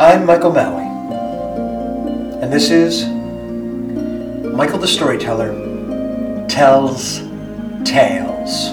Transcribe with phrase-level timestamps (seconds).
[0.00, 0.82] I'm Michael Maui,
[2.42, 3.04] and this is
[4.54, 7.18] Michael the Storyteller Tells
[7.84, 8.70] Tales.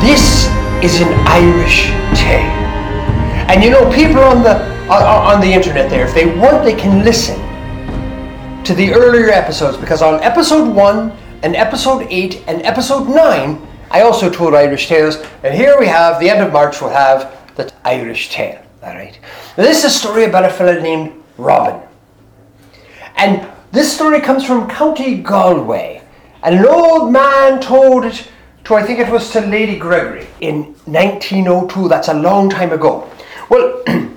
[0.00, 0.47] This
[0.82, 2.52] is an Irish tale.
[3.50, 7.04] And you know, people on the on, the internet there, if they want, they can
[7.04, 7.36] listen
[8.64, 11.10] to the earlier episodes because on episode one
[11.42, 13.60] and episode eight and episode nine,
[13.90, 15.16] I also told Irish tales.
[15.42, 16.80] And here we have the end of March.
[16.80, 18.62] We'll have the Irish tale.
[18.82, 19.18] All right.
[19.56, 21.80] Now, this is a story about a fella named Robin.
[23.16, 26.02] And this story comes from County Galway.
[26.44, 28.28] And an old man told it
[28.68, 31.88] to, I think it was to Lady Gregory in 1902.
[31.88, 33.10] That's a long time ago.
[33.48, 33.82] Well,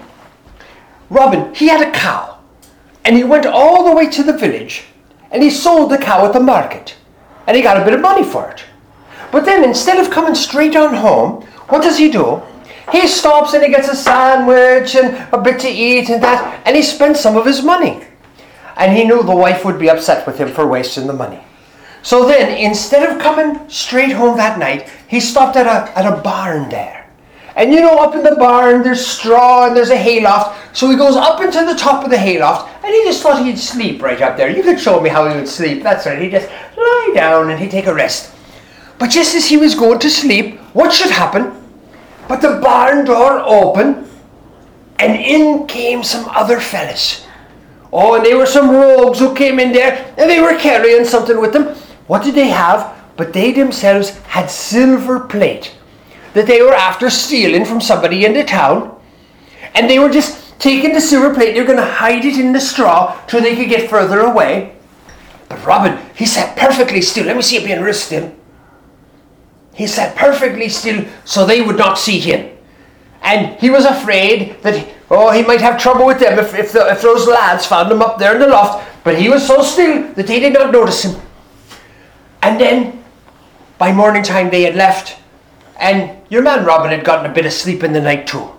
[1.09, 2.39] Robin, he had a cow.
[3.03, 4.83] And he went all the way to the village
[5.31, 6.95] and he sold the cow at the market.
[7.47, 8.63] And he got a bit of money for it.
[9.31, 12.41] But then instead of coming straight on home, what does he do?
[12.91, 16.75] He stops and he gets a sandwich and a bit to eat and that, and
[16.75, 18.03] he spends some of his money.
[18.75, 21.41] And he knew the wife would be upset with him for wasting the money.
[22.03, 26.21] So then, instead of coming straight home that night, he stopped at a, at a
[26.21, 27.01] barn there.
[27.55, 30.75] And you know, up in the barn, there's straw and there's a hayloft.
[30.75, 33.59] So he goes up into the top of the hayloft and he just thought he'd
[33.59, 34.49] sleep right up there.
[34.49, 35.83] You could show me how he would sleep.
[35.83, 36.21] That's right.
[36.21, 38.33] He'd just lie down and he'd take a rest.
[38.97, 41.57] But just as he was going to sleep, what should happen?
[42.27, 44.09] But the barn door opened
[44.99, 47.25] and in came some other fellas.
[47.91, 51.41] Oh, and they were some rogues who came in there and they were carrying something
[51.41, 51.75] with them.
[52.11, 52.93] What did they have?
[53.15, 55.73] But they themselves had silver plate
[56.33, 58.99] that they were after stealing from somebody in the town.
[59.73, 62.51] And they were just taking the silver plate, they were going to hide it in
[62.51, 64.75] the straw till they could get further away.
[65.47, 67.27] But Robin, he sat perfectly still.
[67.27, 68.35] Let me see it being real still.
[69.73, 72.57] He sat perfectly still so they would not see him.
[73.21, 76.91] And he was afraid that, oh, he might have trouble with them if, if, the,
[76.91, 78.85] if those lads found him up there in the loft.
[79.05, 81.21] But he was so still that they did not notice him.
[82.41, 83.03] And then,
[83.77, 85.17] by morning time, they had left.
[85.79, 88.49] And your man Robin had gotten a bit of sleep in the night too.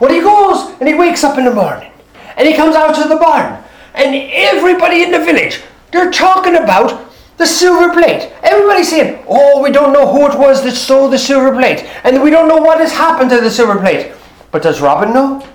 [0.00, 1.92] Well, he goes and he wakes up in the morning.
[2.36, 3.62] And he comes out to the barn.
[3.94, 8.32] And everybody in the village, they're talking about the silver plate.
[8.42, 11.88] Everybody's saying, oh, we don't know who it was that stole the silver plate.
[12.04, 14.12] And we don't know what has happened to the silver plate.
[14.50, 15.46] But does Robin know?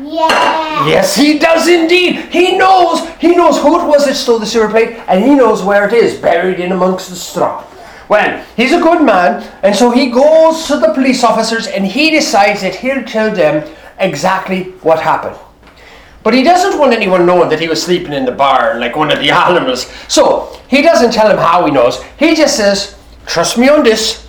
[0.00, 0.69] Yeah.
[0.86, 2.16] Yes, he does indeed.
[2.30, 3.08] He knows.
[3.18, 5.92] He knows who it was that stole the silver plate, and he knows where it
[5.92, 7.64] is, buried in amongst the straw.
[8.10, 12.10] Well, he's a good man, and so he goes to the police officers and he
[12.10, 15.36] decides that he'll tell them exactly what happened.
[16.24, 19.12] But he doesn't want anyone knowing that he was sleeping in the barn like one
[19.12, 19.86] of the animals.
[20.08, 22.02] So he doesn't tell them how he knows.
[22.18, 24.26] He just says, Trust me on this.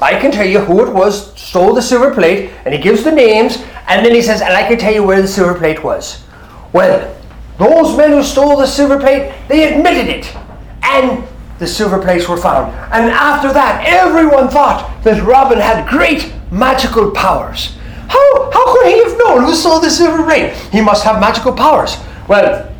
[0.00, 3.12] I can tell you who it was stole the silver plate, and he gives the
[3.12, 6.24] names, and then he says, and I can tell you where the silver plate was.
[6.72, 7.14] Well,
[7.58, 10.36] those men who stole the silver plate, they admitted it.
[10.82, 11.26] And
[11.58, 12.72] the silver plates were found.
[12.92, 17.76] And after that, everyone thought that Robin had great magical powers.
[18.08, 20.52] How, how could he have known who stole the silver plate?
[20.72, 21.96] He must have magical powers.
[22.28, 22.74] Well,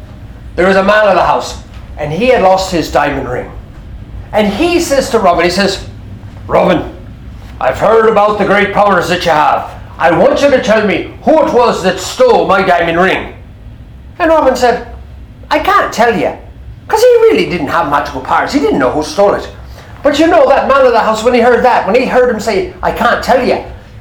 [0.56, 1.62] there was a man of the house,
[1.98, 3.50] and he had lost his diamond ring.
[4.32, 5.88] And he says to Robin, he says,
[6.46, 6.94] Robin,
[7.60, 9.83] I've heard about the great powers that you have.
[9.98, 13.34] I want you to tell me who it was that stole my diamond ring.
[14.18, 14.94] And Robin said,
[15.50, 16.36] I can't tell you,
[16.84, 18.52] because he really didn't have magical powers.
[18.52, 19.54] He didn't know who stole it.
[20.02, 22.32] But you know, that man of the house, when he heard that, when he heard
[22.32, 23.56] him say, I can't tell you,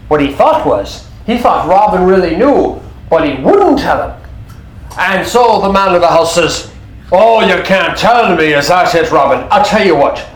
[0.08, 4.30] what he thought was, he thought Robin really knew, but he wouldn't tell him.
[4.98, 6.72] And so the man of the house says,
[7.12, 9.48] Oh, you can't tell me, is that it, Robin?
[9.52, 10.28] I'll tell you what.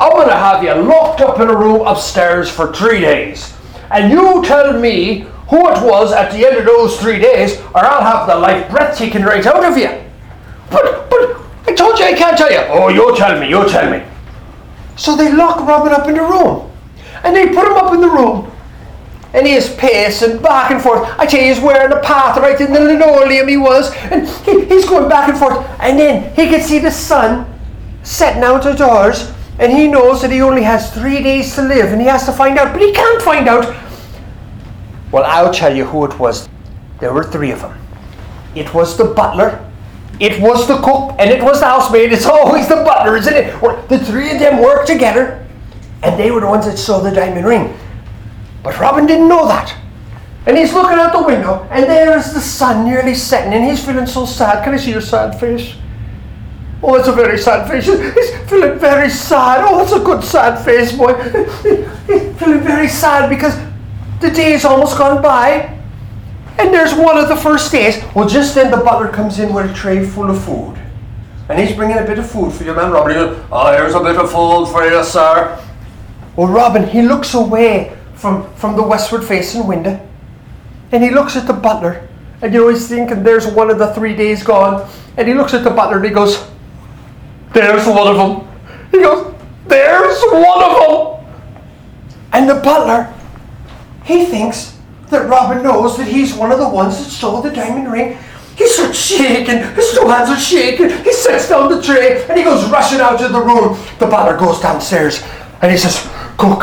[0.00, 3.53] I'm going to have you locked up in a room upstairs for three days.
[3.90, 7.84] And you tell me who it was at the end of those three days, or
[7.84, 9.88] I'll have the life breath taken right out of you.
[10.70, 12.58] But, but, I told you I can't tell you.
[12.68, 14.04] Oh, you tell me, you tell me.
[14.96, 16.70] So they lock Robin up in the room.
[17.22, 18.50] And they put him up in the room.
[19.32, 21.08] And he is pacing back and forth.
[21.18, 23.92] I tell you, he's wearing a path right in the linoleum he was.
[23.94, 25.66] And he, he's going back and forth.
[25.80, 27.52] And then he can see the sun
[28.02, 29.32] setting out the doors.
[29.58, 31.92] And he knows that he only has three days to live.
[31.92, 32.72] And he has to find out.
[32.72, 33.74] But he can't find out.
[35.12, 36.48] Well, I'll tell you who it was.
[36.98, 37.78] There were three of them.
[38.54, 39.64] It was the butler,
[40.20, 42.12] it was the cook, and it was the housemaid.
[42.12, 43.60] It's always the butler, isn't it?
[43.60, 45.46] Well, the three of them worked together,
[46.02, 47.76] and they were the ones that stole the diamond ring.
[48.62, 49.76] But Robin didn't know that.
[50.46, 53.84] And he's looking out the window, and there is the sun nearly setting, and he's
[53.84, 54.62] feeling so sad.
[54.62, 55.74] Can I see your sad face?
[56.86, 57.86] Oh, it's a very sad face.
[57.86, 59.64] He's feeling very sad.
[59.66, 61.14] Oh, it's a good sad face, boy.
[61.22, 63.56] He's feeling very sad because
[64.20, 65.80] the day's almost gone by.
[66.58, 68.04] And there's one of the first days.
[68.14, 70.76] Well, just then the butler comes in with a tray full of food.
[71.48, 73.12] And he's bringing a bit of food for your man Robin.
[73.12, 75.58] He goes, Oh, here's a bit of food for you, sir.
[76.36, 80.06] Well, Robin, he looks away from, from the westward facing window.
[80.92, 82.06] And he looks at the butler.
[82.42, 84.86] And you know, he's thinking, there's one of the three days gone.
[85.16, 86.46] And he looks at the butler and he goes,
[87.54, 88.88] There's one of them.
[88.90, 89.34] He goes,
[89.66, 91.14] There's one of them.
[92.32, 93.14] And the butler,
[94.04, 94.76] he thinks
[95.08, 98.18] that Robin knows that he's one of the ones that stole the diamond ring.
[98.56, 100.90] He starts shaking, his two hands are shaking.
[101.04, 103.78] He sets down the tray and he goes rushing out of the room.
[103.98, 105.22] The butler goes downstairs
[105.62, 106.62] and he says, Cook,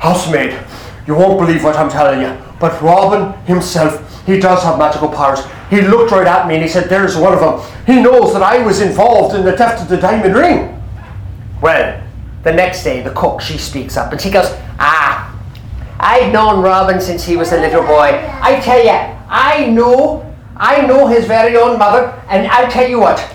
[0.00, 0.58] housemaid,
[1.06, 5.40] you won't believe what I'm telling you, but Robin himself, he does have magical powers.
[5.68, 7.84] He looked right at me and he said, There's one of them.
[7.86, 10.82] He knows that I was involved in the theft of the diamond ring.
[11.60, 12.02] Well,
[12.42, 14.46] the next day, the cook, she speaks up and she goes,
[14.78, 15.28] Ah,
[15.98, 18.20] I've known Robin since he was a little boy.
[18.42, 18.90] I tell you,
[19.28, 23.34] I know, I know his very own mother, and I'll tell you what,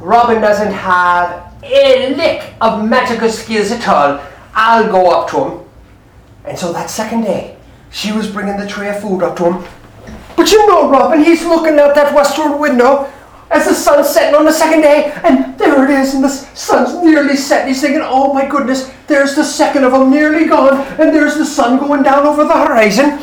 [0.00, 4.20] Robin doesn't have a lick of magical skills at all.
[4.54, 5.68] I'll go up to him.
[6.44, 7.56] And so that second day,
[7.90, 9.64] she was bringing the tray of food up to him.
[10.46, 13.12] But you know, Robin, he's looking out that westward window
[13.50, 17.02] as the sun's setting on the second day, and there it is, and the sun's
[17.02, 17.66] nearly set.
[17.66, 21.44] He's thinking, oh my goodness, there's the second of them nearly gone, and there's the
[21.44, 23.18] sun going down over the horizon.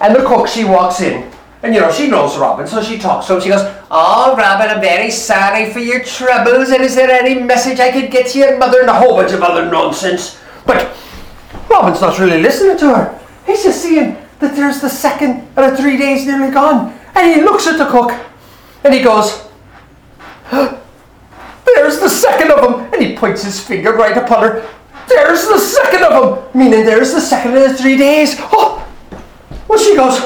[0.00, 1.30] And the cook, she walks in.
[1.62, 3.40] And you know, she knows Robin, so she talks to him.
[3.40, 7.78] She goes, Oh, Robin, I'm very sorry for your troubles, and is there any message
[7.78, 8.80] I could get to your mother?
[8.80, 10.40] And a whole bunch of other nonsense.
[10.66, 10.90] But
[11.70, 13.20] Robin's not really listening to her.
[13.46, 16.98] He's just seeing that there's the second of the three days nearly gone.
[17.14, 18.12] And he looks at the cook,
[18.84, 19.48] and he goes,
[20.50, 22.92] There's the second of them.
[22.92, 24.68] And he points his finger right upon her.
[25.08, 26.12] There's the second of
[26.52, 26.58] them.
[26.58, 28.36] Meaning there's the second of the three days.
[28.38, 28.86] Oh!
[29.66, 30.18] Well, she goes,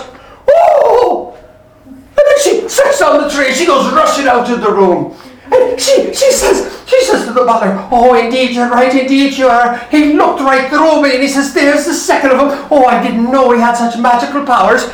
[0.48, 1.38] Oh!
[1.86, 3.52] And then she sets down the tray.
[3.52, 5.16] She goes rushing out of the room.
[5.52, 9.48] And she, she says, she says to the butler, Oh, indeed, you're right, indeed you
[9.48, 9.76] are.
[9.90, 12.68] He looked right through me and he says, There's the second of them.
[12.70, 14.84] Oh, I didn't know he had such magical powers.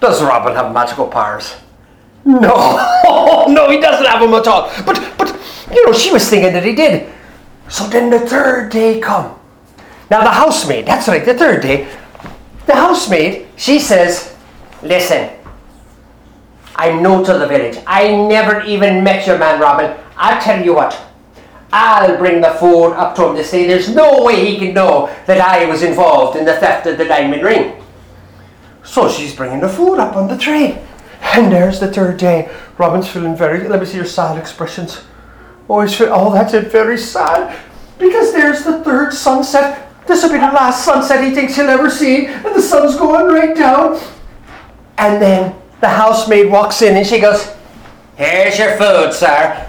[0.00, 1.56] Does Robin have magical powers?
[2.24, 2.44] No,
[3.48, 4.70] no, he doesn't have them at all.
[4.86, 5.28] But, but,
[5.74, 7.12] you know, she was thinking that he did.
[7.68, 9.38] So then the third day come.
[10.10, 11.88] Now the housemaid, that's right, the third day,
[12.66, 14.36] the housemaid, she says,
[14.82, 15.30] listen,
[16.80, 17.76] I'm new to the village.
[17.86, 19.94] I never even met your man Robin.
[20.16, 20.98] I'll tell you what,
[21.74, 25.14] I'll bring the food up to him to say there's no way he can know
[25.26, 27.82] that I was involved in the theft of the diamond ring.
[28.82, 30.82] So she's bringing the food up on the tray.
[31.20, 32.50] And there's the third day.
[32.78, 35.04] Robin's feeling very, let me see your sad expressions.
[35.68, 37.60] Oh, he's feel, oh, that's it, very sad.
[37.98, 39.86] Because there's the third sunset.
[40.06, 42.24] This will be the last sunset he thinks he'll ever see.
[42.24, 44.00] And the sun's going right down.
[44.96, 47.54] And then the housemaid walks in and she goes,
[48.16, 49.66] Here's your food, sir.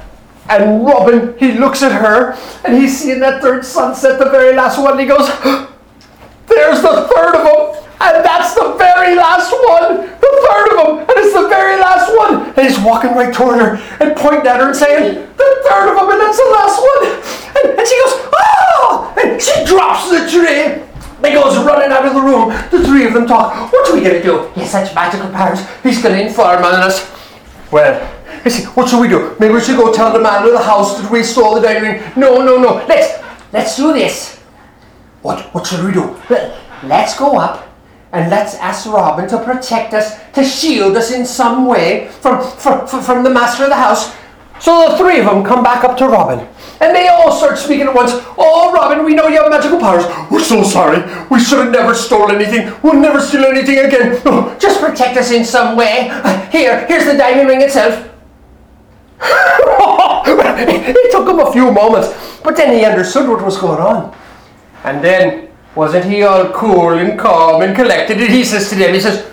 [0.49, 4.77] And Robin, he looks at her and he's seeing that third sunset, the very last
[4.77, 4.99] one.
[4.99, 5.27] He goes,
[6.47, 7.81] There's the third of them.
[8.01, 10.09] And that's the very last one.
[10.09, 10.97] The third of them.
[10.99, 12.49] And it's the very last one.
[12.57, 15.95] And he's walking right toward her and pointing at her and saying, The third of
[15.95, 16.09] them.
[16.09, 17.01] And that's the last one.
[17.55, 19.13] And, and she goes, Oh!
[19.23, 20.83] And she drops the tray.
[21.23, 22.49] He goes running out of the room.
[23.11, 23.71] The them talk.
[23.73, 24.47] What are we going to do?
[24.55, 25.59] He has such magical powers.
[25.83, 27.11] He's going to inform on us.
[27.71, 27.99] Well,
[28.47, 29.35] see, what should we do?
[29.39, 32.01] Maybe we should go tell the man of the house that we stole the diamond
[32.01, 32.11] ring.
[32.15, 32.85] No, no, no.
[32.87, 34.37] Let's let's do this.
[35.21, 36.15] What what should we do?
[36.83, 37.67] Let's go up
[38.13, 42.85] and let's ask Robin to protect us, to shield us in some way from, from,
[42.87, 44.13] from the master of the house.
[44.59, 46.47] So the three of them come back up to Robin.
[46.81, 48.11] And they all start speaking at once.
[48.39, 50.03] Oh, Robin, we know you have magical powers.
[50.31, 50.99] We're so sorry.
[51.29, 52.73] We should have never stolen anything.
[52.81, 54.19] We'll never steal anything again.
[54.25, 56.09] Oh, just protect us in some way.
[56.51, 58.09] Here, here's the diamond ring itself.
[59.21, 64.15] it took him a few moments, but then he understood what was going on.
[64.83, 68.19] And then, wasn't he all cool and calm and collected?
[68.19, 69.29] And he says to them, he says,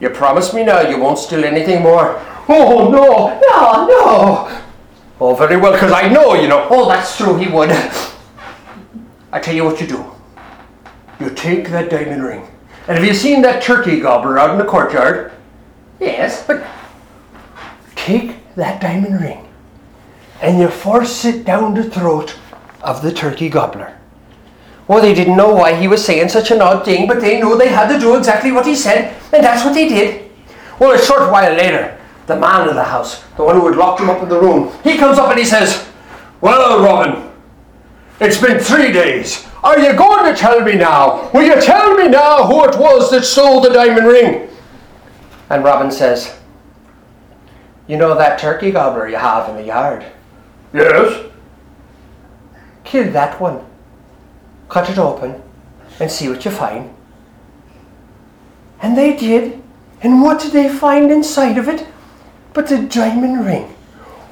[0.00, 2.22] You promise me now you won't steal anything more?
[2.46, 4.67] Oh, no, no, no.
[5.20, 6.66] Oh, very well, because I know, you know.
[6.70, 7.70] Oh, that's true, he would.
[9.32, 10.04] I tell you what you do.
[11.20, 12.46] You take that diamond ring.
[12.86, 15.32] And have you seen that turkey gobbler out in the courtyard?
[16.00, 16.64] Yes, but
[17.96, 19.48] take that diamond ring
[20.40, 22.38] and you force it down the throat
[22.82, 23.96] of the turkey gobbler.
[24.86, 27.58] Well, they didn't know why he was saying such an odd thing, but they knew
[27.58, 30.30] they had to do exactly what he said, and that's what they did.
[30.78, 31.97] Well, a short while later,
[32.28, 34.70] the man of the house, the one who had locked him up in the room,
[34.84, 35.88] he comes up and he says,
[36.40, 37.32] Well, Robin,
[38.20, 39.46] it's been three days.
[39.64, 41.30] Are you going to tell me now?
[41.32, 44.48] Will you tell me now who it was that stole the diamond ring?
[45.50, 46.38] And Robin says,
[47.88, 50.04] You know that turkey gobbler you have in the yard?
[50.74, 51.30] Yes.
[52.84, 53.64] Kill that one.
[54.68, 55.42] Cut it open
[55.98, 56.94] and see what you find.
[58.82, 59.62] And they did.
[60.02, 61.86] And what did they find inside of it?
[62.58, 63.72] But a diamond ring.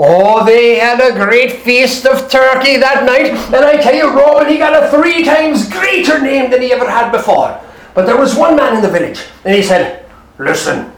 [0.01, 4.49] Oh, they had a great feast of turkey that night, and I tell you, Robin,
[4.49, 7.61] he got a three times greater name than he ever had before.
[7.95, 10.05] But there was one man in the village, and he said,
[10.41, 10.91] Listen,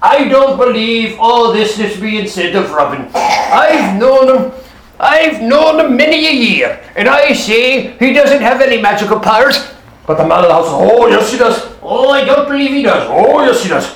[0.00, 3.06] I don't believe all this is being said of Robin.
[3.14, 4.52] I've known him.
[4.98, 9.74] I've known him many a year, and I say he doesn't have any magical powers.
[10.06, 11.76] But the man of the house, oh yes he does.
[11.82, 13.06] Oh, I don't believe he does.
[13.10, 13.94] Oh yes he does.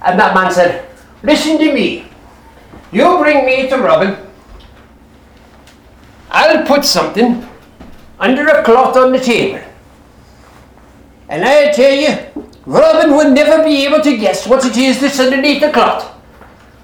[0.00, 0.91] And that man said,
[1.22, 2.06] Listen to me.
[2.90, 4.16] You bring me to Robin.
[6.30, 7.46] I'll put something
[8.18, 9.60] under a cloth on the table.
[11.28, 15.18] And I tell you, Robin will never be able to guess what it is that's
[15.20, 16.14] underneath the cloth.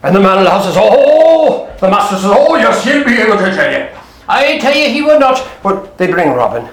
[0.02, 3.14] And the man of the house says, Oh, the master says, Oh, yes, he'll be
[3.14, 3.88] able to tell you.
[4.28, 5.46] I tell you, he will not.
[5.62, 6.68] But they bring Robin.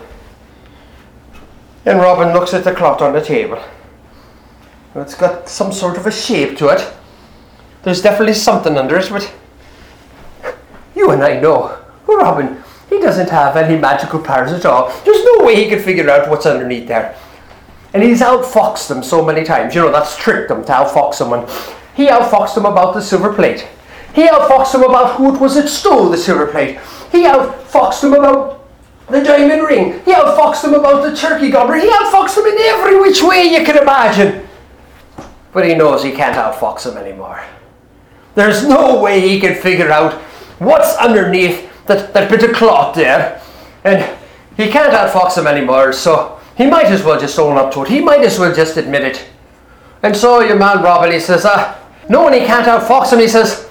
[1.85, 3.61] And Robin looks at the cloth on the table.
[4.95, 6.93] It's got some sort of a shape to it.
[7.85, 9.31] There's definitely something under it, but
[10.95, 11.77] you and I know.
[12.07, 14.89] Robin, he doesn't have any magical powers at all.
[15.05, 17.15] There's no way he could figure out what's underneath there.
[17.93, 19.75] And he's outfoxed them so many times.
[19.75, 21.47] You know, that's tricked them to outfox someone.
[21.95, 23.67] He outfoxed them about the silver plate.
[24.15, 26.79] He outfoxed them about who it was that stole the silver plate.
[27.11, 28.67] He outfoxed them about
[29.09, 30.01] the diamond ring.
[30.05, 31.75] He outfoxed them about the turkey gobbler.
[31.75, 34.47] He outfoxed them in every which way you can imagine.
[35.53, 37.43] But he knows he can't outfox them anymore.
[38.35, 40.13] There's no way he can figure out
[40.59, 43.41] what's underneath that, that bit of cloth there.
[43.83, 44.17] And
[44.57, 47.89] he can't outfox him anymore, so he might as well just own up to it.
[47.89, 49.25] He might as well just admit it.
[50.03, 53.19] And so your man Robin, he says, ah, no one he can't outfox him.
[53.19, 53.69] He says,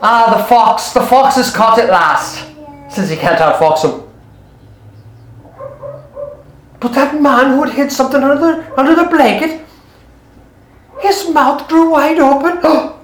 [0.00, 2.44] ah, the fox, the fox is caught at last.
[2.90, 4.08] Says he can't outfox him.
[6.80, 9.64] But that man who had hid something under the, under the blanket,
[11.00, 12.94] his mouth grew wide open.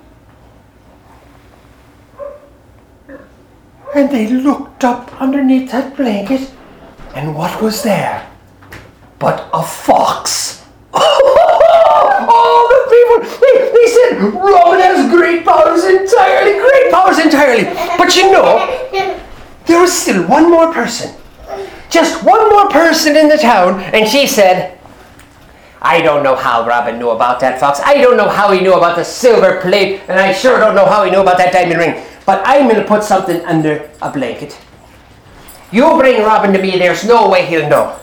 [3.95, 6.51] and they looked up underneath that blanket,
[7.15, 8.29] and what was there
[9.19, 10.65] but a fox?
[10.93, 17.65] oh, the people, they, they said Robin has great powers entirely, great powers entirely.
[17.97, 18.67] But you know,
[19.67, 21.15] there was still one more person.
[21.89, 24.79] Just one more person in the town, and she said,
[25.81, 27.79] I don't know how Robin knew about that fox.
[27.85, 30.87] I don't know how he knew about the silver plate, and I sure don't know
[30.87, 32.05] how he knew about that diamond ring.
[32.26, 34.59] But I'm going to put something under a blanket.
[35.71, 37.99] You bring Robin to me, there's no way he'll know.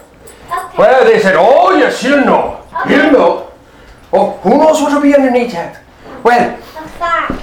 [0.52, 0.78] Okay.
[0.78, 2.68] Well, they said, oh, yes, he'll know.
[2.88, 3.52] He'll know.
[4.14, 5.82] Oh, who knows what will be underneath that?
[6.24, 7.42] Well, A fox.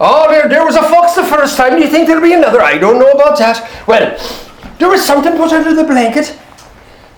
[0.00, 1.76] oh, there, there was a fox the first time.
[1.76, 2.62] Do you think there'll be another?
[2.62, 3.86] I don't know about that.
[3.86, 4.16] Well,
[4.78, 6.36] there was something put under the blanket.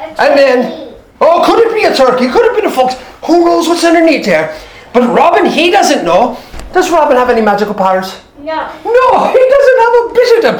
[0.00, 2.28] And then, oh, could it be a turkey?
[2.28, 2.94] Could it be a fox?
[3.26, 4.58] Who knows what's underneath there?
[4.92, 6.36] But Robin, he doesn't know.
[6.72, 8.20] Does Robin have any magical powers?
[8.42, 8.72] No.
[8.84, 10.56] No, he doesn't have a bit of them.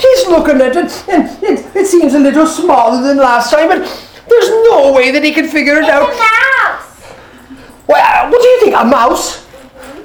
[0.00, 3.78] He's looking at it, and it, it seems a little smaller than last time, but
[4.28, 7.14] there's no way that he can figure it It's a mouse.
[7.88, 8.76] Well, uh, what do you think?
[8.76, 9.46] A mouse?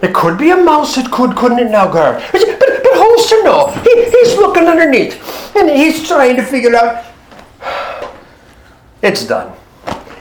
[0.02, 2.14] It could be a mouse, it could, couldn't it now, girl?
[2.32, 3.68] But, but, but who's to know?
[3.84, 7.06] He, he's looking underneath, and he's trying to figure out.
[9.04, 9.56] It's done.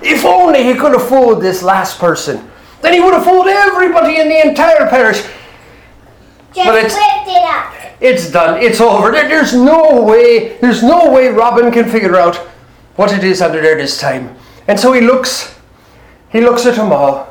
[0.03, 2.51] If only he could have fooled this last person,
[2.83, 5.23] then he would have fooled everybody in the entire parish.
[6.67, 7.73] But it's- it up.
[8.01, 8.63] It's done.
[8.63, 9.13] It's over.
[9.13, 10.57] There's no way.
[10.61, 12.37] There's no way Robin can figure out
[12.97, 14.35] what it is under there this time.
[14.67, 15.55] And so he looks.
[16.31, 17.29] He looks at them all.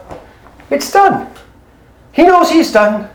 [0.69, 1.27] It's done.
[2.11, 3.09] He knows he's done.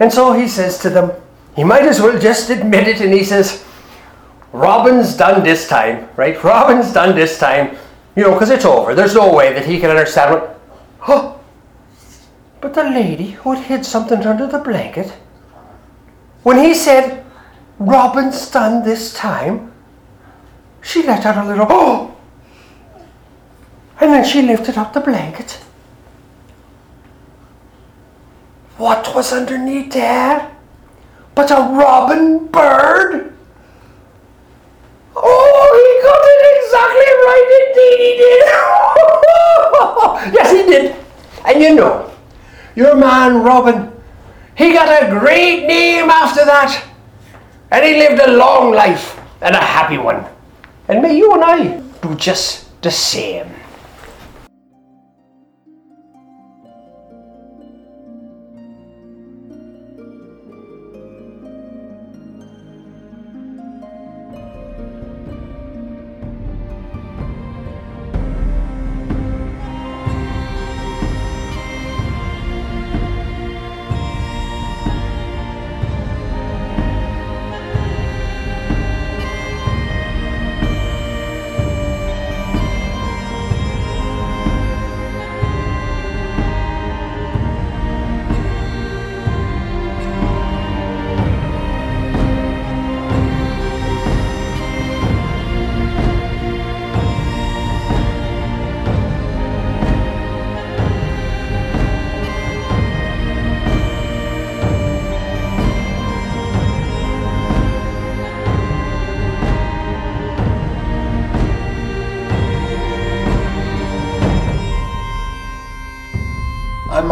[0.00, 1.12] And so he says to them,
[1.54, 3.00] he might as well just admit it.
[3.00, 3.64] And he says,
[4.52, 6.42] Robin's done this time, right?
[6.44, 7.76] Robin's done this time.
[8.16, 8.94] You know, because it's over.
[8.94, 10.60] There's no way that he can understand what.
[11.08, 11.40] Oh,
[12.60, 15.12] but the lady who had hid something under the blanket
[16.42, 17.24] when he said,
[17.78, 19.72] Robin's done this time,
[20.80, 22.16] she let out a little, oh!
[24.00, 25.60] And then she lifted up the blanket.
[28.76, 30.50] What was underneath there
[31.34, 33.32] but a robin bird?
[35.14, 38.42] Oh, he got it exactly right indeed, he did!
[40.34, 40.96] yes, he did.
[41.44, 42.10] And you know,
[42.74, 43.91] your man Robin
[44.62, 46.84] he got a great name after that.
[47.70, 50.24] And he lived a long life and a happy one.
[50.88, 53.48] And may you and I do just the same.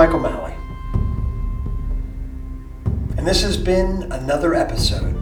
[0.01, 0.55] Michael Malley.
[3.19, 5.15] And this has been another episode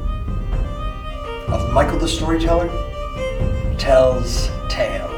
[1.48, 2.68] of Michael the Storyteller
[3.76, 5.17] Tells Tales.